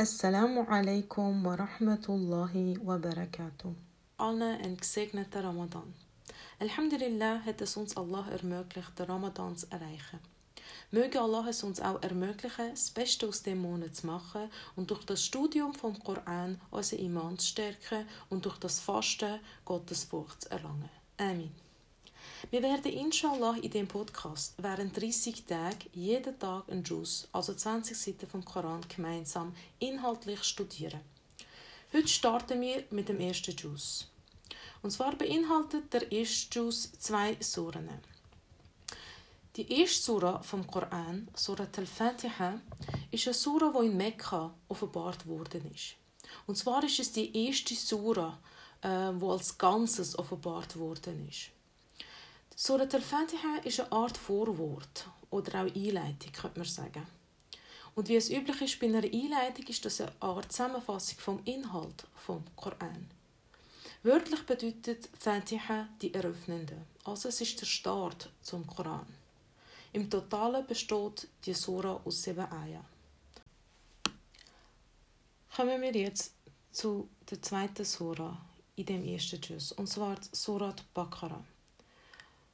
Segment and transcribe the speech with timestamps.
[0.00, 3.74] Assalamu alaikum wa rahmatullahi wa barakatuh.
[4.16, 5.92] Allen einen gesegneten Ramadan.
[6.58, 10.18] Alhamdulillah hat es uns Allah ermöglicht, den Ramadan zu erreichen.
[10.90, 15.04] Möge Allah es uns auch ermöglichen, das Beste aus dem Monat zu machen und durch
[15.04, 20.50] das Studium vom Koran unseren Iman zu stärken und durch das Fasten Gottes Furcht zu
[20.50, 20.88] erlangen.
[21.18, 21.50] Amen.
[22.50, 27.96] Wir werden inshallah in dem Podcast während 30 Tagen jeden Tag einen Juz, also 20
[27.96, 31.00] Seiten vom Koran, gemeinsam inhaltlich studieren.
[31.92, 34.06] Heute starten wir mit dem ersten Juz.
[34.82, 37.88] Und zwar beinhaltet der erste Juz zwei Suren.
[39.56, 42.60] Die erste Sura vom Koran, Surat al-Fatiha,
[43.10, 45.96] ist eine Sura, die in Mekka offenbart worden ist.
[46.46, 48.38] Und zwar ist es die erste Sura,
[48.82, 51.50] äh, die als Ganzes offenbart worden ist.
[52.62, 57.06] Surat al-Fatiha ist eine Art Vorwort oder auch Einleitung, könnte man sagen.
[57.94, 62.06] Und wie es üblich ist bei einer Einleitung, ist das eine Art Zusammenfassung vom Inhalt
[62.16, 63.08] vom Koran.
[64.02, 69.06] Wörtlich bedeutet Fatiha die Eröffnende, also es ist der Start zum Koran.
[69.94, 72.84] Im Totalen besteht die Sura aus sieben Ayah.
[75.56, 76.34] Kommen wir jetzt
[76.72, 78.38] zu der zweiten Sura
[78.76, 81.42] in dem ersten Juz, und zwar Surat Baqarah.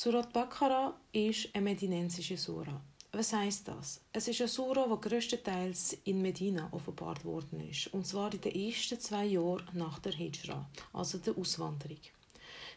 [0.00, 2.80] Surat Baqarah ist eine medinensische Sura.
[3.10, 4.00] Was heißt das?
[4.12, 8.54] Es ist eine Sura, die größtenteils in Medina offenbart worden ist, und zwar in den
[8.54, 11.98] ersten zwei Jahren nach der Hijra, also der Auswanderung.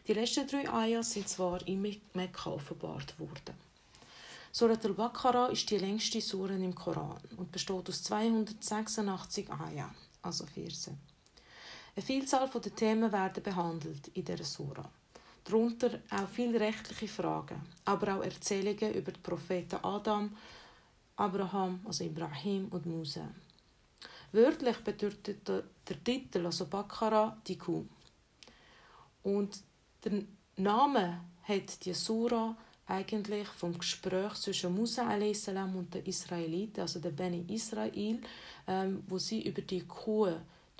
[0.08, 1.80] Die letzten drei Ayahs sind zwar in
[2.12, 3.54] Mekka offenbart worden.
[4.50, 10.90] Surat al-Baqarah ist die längste Sura im Koran und besteht aus 286 Ayah, also Verse.
[11.94, 14.90] Eine Vielzahl den Themen werden behandelt in dieser Sura.
[15.44, 20.36] Darunter auch viele rechtliche Fragen, aber auch Erzählungen über die Propheten Adam,
[21.16, 23.28] Abraham, also Ibrahim und Mose.
[24.32, 27.84] Wörtlich bedeutet der Titel, also Bakara, die Kuh.
[29.22, 29.60] Und
[30.04, 30.22] der
[30.56, 35.48] Name hat die Sura eigentlich vom Gespräch zwischen Musa a.s.
[35.48, 38.20] und den Israeliten, also den Beni Israel,
[38.66, 40.28] ähm, wo sie über die Kuh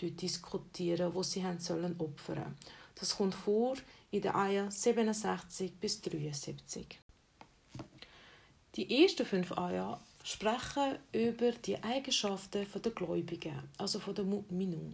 [0.01, 2.57] diskutieren, wo sie haben sollen opfern.
[2.99, 3.77] Das kommt vor
[4.13, 7.01] in den Eiern 67 bis 73.
[8.77, 14.93] Die ersten fünf Eier sprechen über die Eigenschaften der Gläubigen, also von der Mu'minun.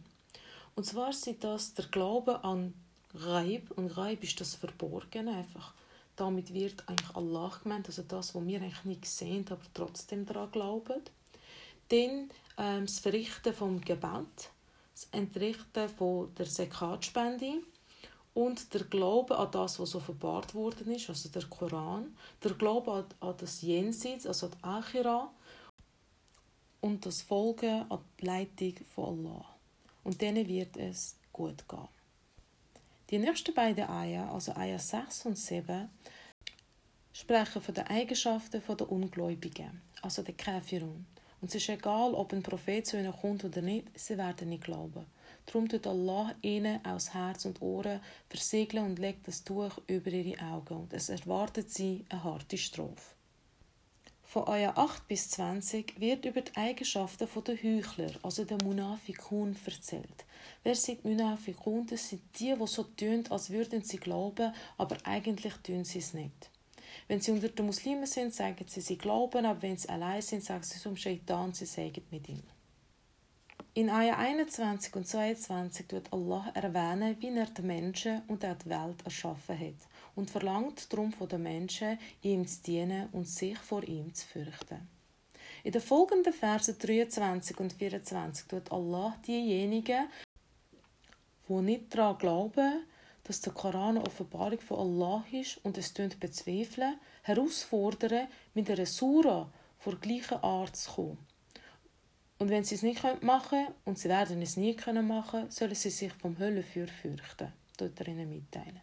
[0.74, 2.72] Und zwar sind das der Glaube an
[3.12, 5.74] Reib, und Reib ist das Verborgene, einfach
[6.18, 10.50] damit wird eigentlich Allah gemeint, also das, was wir eigentlich nicht sehen, aber trotzdem daran
[10.50, 11.00] glauben.
[11.88, 14.50] Dann ähm, das Verrichten vom Gebet,
[14.94, 17.62] das Entrichten von der Sekatspende,
[18.34, 23.04] und der Glaube an das, was offenbart worden ist, also der Koran, der Glaube an,
[23.20, 25.30] an das Jenseits, also die Achira
[26.80, 29.44] und das Folgen an die Leitung von Allah.
[30.04, 31.88] Und denen wird es gut gehen.
[33.10, 35.88] Die nächsten beiden Eier, also Eier 6 und 7,
[37.12, 41.06] sprechen von den Eigenschaften der Ungläubigen, also der Käfirun.
[41.40, 44.64] Und es ist egal, ob ein Prophet zu ihnen kommt oder nicht, sie werden nicht
[44.64, 45.06] glauben.
[45.46, 50.42] Darum tut Allah ihnen aus Herz und Ohren versiegeln und legt das Tuch über ihre
[50.42, 53.14] Augen und es erwartet sie eine harte Strophe.
[54.24, 60.26] Von Ayah 8 bis 20 wird über die Eigenschaften der Heuchler, also der Munafikun, erzählt.
[60.62, 61.86] Wer sind Munafikun?
[61.86, 66.12] Das sind die, die so tun, als würden sie glauben, aber eigentlich tun sie es
[66.12, 66.50] nicht.
[67.06, 70.44] Wenn sie unter den Muslimen sind, sagen sie, sie glauben, aber wenn sie allein sind,
[70.44, 72.42] sagen sie zum Shaitan, sie sagen mit ihm.
[73.74, 78.70] In Ayah 21 und 22 wird Allah erwähnen, wie er die Menschen und auch die
[78.70, 83.84] Welt erschaffen hat und verlangt darum von den Menschen, ihm zu dienen und sich vor
[83.84, 84.88] ihm zu fürchten.
[85.62, 90.08] In den folgenden Versen 23 und 24 tut Allah diejenigen,
[91.48, 92.84] die nicht daran glauben,
[93.28, 99.50] dass der Koran eine Offenbarung von Allah ist und es bezweifeln, herausfordern, mit einer Sura
[99.78, 101.18] vor gleicher Art zu kommen.
[102.38, 105.74] Und wenn sie es nicht machen können, und sie werden es nie können machen, sollen
[105.74, 108.80] sie sich vom Höllenfeuer fürchten, dort er ihnen mitteilen.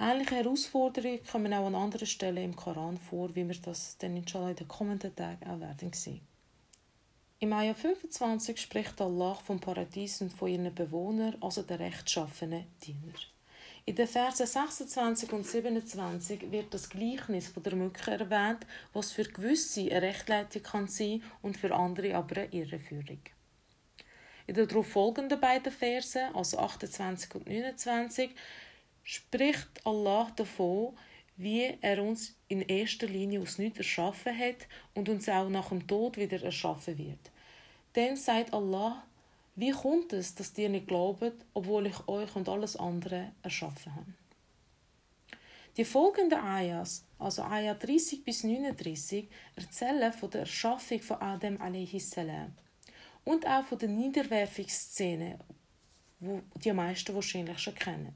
[0.00, 4.50] Ähnliche Herausforderungen kommen auch an anderen Stellen im Koran vor, wie wir das dann inshallah
[4.50, 6.26] in den kommenden Tagen auch werden sehen.
[7.38, 13.35] Im Ayah 25 spricht Allah vom Paradies und von ihren Bewohnern, also der rechtschaffenen Diener.
[13.88, 19.22] In den Versen 26 und 27 wird das Gleichnis von der Mücke erwähnt, was für
[19.22, 23.20] gewisse eine Rechtleitung kann sein und für andere aber eine Irreführung.
[24.48, 28.30] In den darauf folgenden beiden Versen, also 28 und 29,
[29.04, 30.98] spricht Allah davon,
[31.36, 35.86] wie er uns in erster Linie aus nichts erschaffen hat und uns auch nach dem
[35.86, 37.30] Tod wieder erschaffen wird.
[37.92, 39.04] Dann sagt Allah,
[39.58, 44.12] Wie kommt es, dass ihr nicht glaubt, obwohl ich euch und alles andere erschaffen habe?
[45.78, 52.16] Die folgenden Ayas, also Ayah 30 bis 39, erzählen von der Erschaffung von Adam a.s.
[53.24, 55.38] und auch von der Niederwerfungsszene,
[56.20, 58.14] die die meisten wahrscheinlich schon kennen.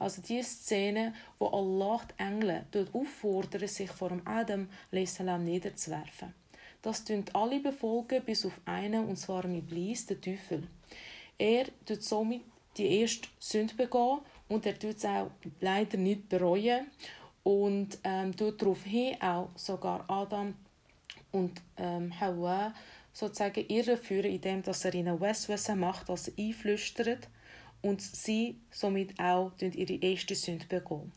[0.00, 5.20] Also die Szene, wo Allah die Engel auffordern, sich vor dem Adam a.s.
[5.20, 6.34] niederzuwerfen.
[6.82, 10.66] Das tun alle befolgen, bis auf einen, und zwar Iblis, der Teufel.
[11.38, 12.42] Er tut somit
[12.76, 15.30] die erste Sünde begehen und er tut es auch
[15.60, 16.86] leider nicht bereuen
[17.42, 20.54] und ähm, tut daraufhin auch sogar Adam
[21.32, 22.74] und ähm, Hawa
[23.12, 27.28] sozusagen irreführen, indem dass er ihnen Weswesse macht, also einflüstert
[27.82, 31.12] und sie somit auch ihre erste Sünde begehen.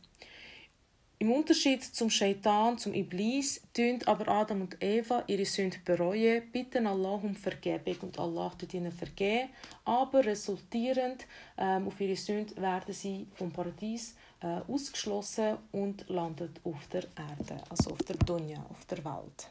[1.24, 6.86] Im Unterschied zum Shaitan, zum Iblis, tun aber Adam und Eva ihre Sünde bereuen, bitten
[6.86, 9.48] Allah um Vergebung und Allah tut ihnen vergeben,
[9.86, 11.26] aber resultierend
[11.58, 17.64] ähm, auf ihre Sünde werden sie vom Paradies äh, ausgeschlossen und landen auf der Erde,
[17.70, 19.50] also auf der Dunya, auf der Welt.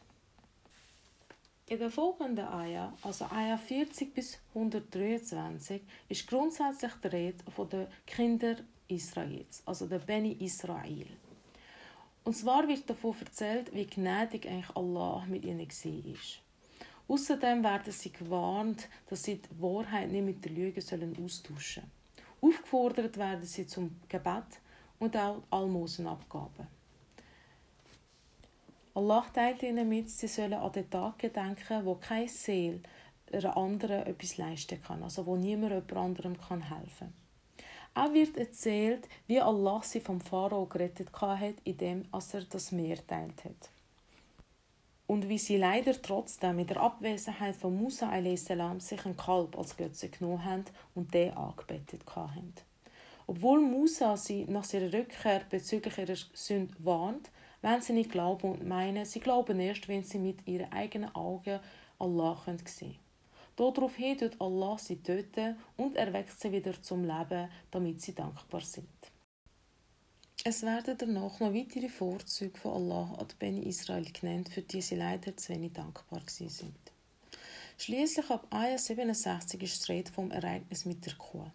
[1.69, 5.81] In der folgenden Ayah, also Ayah 40 bis 123,
[6.11, 8.59] ist grundsätzlich die Rede von den Kindern
[8.89, 11.07] Israels, also der Beni Israel.
[12.25, 16.15] Und zwar wird davon erzählt, wie gnädig eigentlich Allah mit ihnen war.
[17.09, 21.83] Außerdem werden sie gewarnt, dass sie die Wahrheit nicht mit der Lüge sollen austauschen
[22.41, 22.55] sollen.
[22.55, 24.61] Aufgefordert werden sie zum Gebet
[24.99, 26.67] und auch Almosenabgaben.
[28.95, 32.81] Allah teilt ihnen mit, sie sollen an den Tag gedenken, wo keine Seele
[33.33, 37.22] einer anderen etwas leisten kann, also wo niemand jemand anderem helfen kann.
[37.95, 43.45] Auch wird erzählt, wie Allah sie vom Pharao gerettet hat, indem er das Meer teilt
[43.45, 43.71] hat.
[45.07, 48.47] Und wie sie leider trotzdem in der Abwesenheit von Musa a.s.
[48.79, 52.55] sich einen Kalb als Götze genommen haben und den angebetet haben.
[53.27, 57.31] Obwohl Musa sie nach ihrer Rückkehr bezüglich ihrer Sünde warnt,
[57.61, 61.61] wenn sie nicht glauben und meinen, sie glauben erst, wenn sie mit ihren eigenen Augen
[61.99, 63.12] Allah sehen können.
[63.57, 68.89] Daraufhin tut Allah sie töten und erweckt sie wieder zum Leben, damit sie dankbar sind.
[70.45, 74.97] Es werden danach noch weitere Vorzüge von Allah an Beni Israel genannt, für die sie
[74.97, 76.75] leider zu wenig dankbar sind.
[77.79, 81.47] Schließlich ab Ayah 67 ist die Rede vom Ereignis mit der Kuh.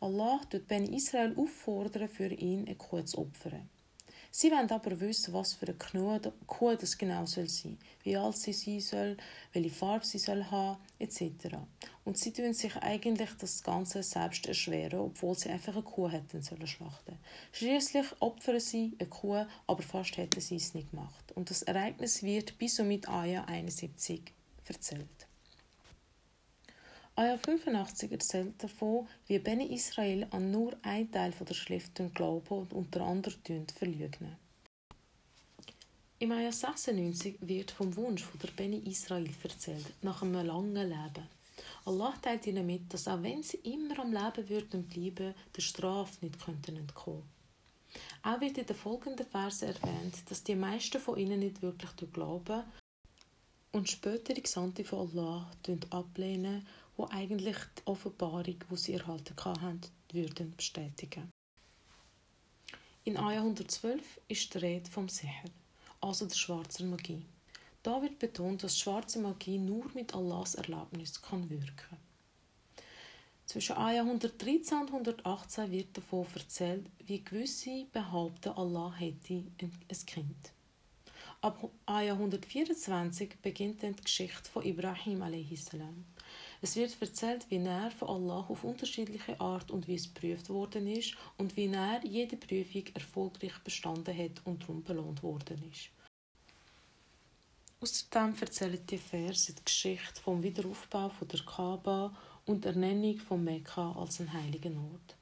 [0.00, 3.68] Allah tut Beni Israel auffordern, für ihn eine Kuh zu opfern.
[4.32, 8.52] Sie wollen aber wissen, was für eine Kuh das genau soll sein, wie alt sie
[8.52, 9.16] sein soll,
[9.52, 11.56] welche Farbe sie soll haben, etc.
[12.04, 16.42] Und sie tun sich eigentlich das Ganze selbst erschweren, obwohl sie einfach eine Kuh hätten
[16.42, 17.18] sollen schlachten.
[17.52, 21.32] Schließlich opfern sie eine Kuh, aber fast hätten sie es nicht gemacht.
[21.34, 24.32] Und das Ereignis wird bis und mit Aya 71
[24.66, 25.29] erzählt.
[27.20, 32.72] Aya 85 erzählt davon, wie Beni Israel an nur einen Teil der Schrift glauben und
[32.72, 34.38] unter anderem verlügen.
[36.18, 41.28] Im Aya 96 wird vom Wunsch der Beni Israel erzählt, nach einem langen Leben.
[41.84, 46.24] Allah teilt ihnen mit, dass auch wenn sie immer am Leben würden bleiben, der Strafe
[46.24, 47.24] nicht könnten entkommen.
[48.22, 52.62] Auch wird in den folgenden Versen erwähnt, dass die meisten von ihnen nicht wirklich glauben
[53.72, 55.50] und spätere Gesandte von Allah
[55.90, 56.66] ablehnen
[57.00, 59.80] wo eigentlich die Offenbarung, die sie erhalten haben,
[60.12, 61.30] würden bestätigen.
[63.04, 65.48] In Ayah 112 ist die Rede vom Seher,
[66.02, 67.24] also der schwarzen Magie.
[67.82, 71.96] Da wird betont, dass schwarze Magie nur mit Allahs Erlaubnis kann wirken.
[73.46, 79.72] Zwischen Ayah 113 und 118 wird davon erzählt, wie gewisse behaupten, Allah hätte ein
[80.04, 80.52] Kind.
[81.40, 85.70] Ab Ayah 124 beginnt dann die Geschichte von Ibrahim a.s.
[86.62, 91.16] Es wird erzählt, wie er von Allah auf unterschiedliche Art und Weise geprüft worden ist
[91.38, 95.88] und wie er jede Prüfung erfolgreich bestanden hat und darum belohnt worden ist.
[97.80, 102.14] Außerdem erzählen die Verse die Geschichte vom Wiederaufbau der Kaaba
[102.44, 105.16] und der Ernennung von Mekka als ein heiligen Ort.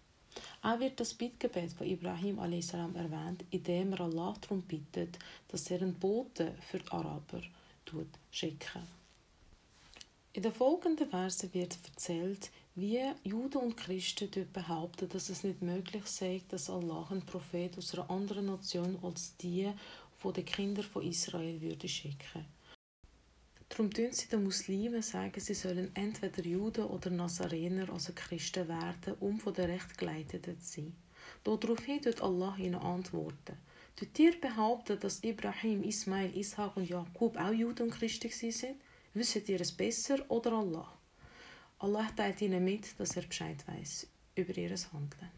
[0.63, 2.73] Auch wird das Bittgebet von Ibrahim a.s.
[2.73, 7.43] erwähnt, indem er Allah darum bittet, dass er einen Boten für die Araber
[8.33, 8.98] schicken
[10.39, 15.63] in den folgenden Versen wird erzählt, wie Juden und Christen dort behaupten, dass es nicht
[15.63, 19.69] möglich sei, dass Allah einen Prophet aus einer anderen Nation als die
[20.17, 22.45] von den Kindern von Israel würde schicken.
[23.69, 29.15] Darum tun sie den Muslimen sagen, sie sollen entweder Juden oder Nazarener, also Christen werden,
[29.19, 30.97] um von der Recht geleiteten zu sein.
[31.43, 33.59] Daraufhin tut Allah ihnen antworten.
[33.97, 38.77] Tut ihr behaupten, dass Ibrahim, Ismail, Ishak und Jakob auch Juden und Christen sind?
[39.19, 40.97] Wisst ihr es besser oder Allah?
[41.81, 44.07] Allah teilt ihnen mit, dass er Bescheid weiß
[44.37, 45.31] über ihr Handeln.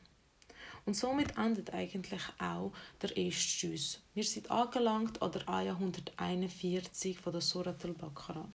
[0.84, 4.02] Und somit endet eigentlich auch der erste Juz.
[4.12, 8.50] Wir sind angelangt an der Ayah 141 von der Surat al-Baqarah.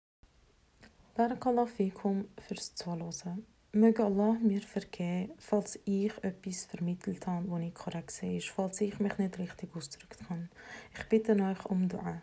[1.15, 3.45] Barakallahu fikum fürs Zuhören.
[3.73, 8.99] Möge Allah mir vergeben, falls ich etwas vermittelt habe, wo nicht korrekt war, falls ich
[8.99, 10.49] mich nicht richtig ausgedrückt habe.
[10.99, 12.23] Ich bitte euch um Dua.